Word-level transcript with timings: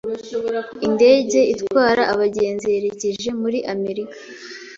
Indege 0.87 1.39
itwara 1.53 2.03
abagenzi 2.13 2.65
yerekeje 2.73 3.29
muri 3.41 3.59
Amerika. 3.73 4.15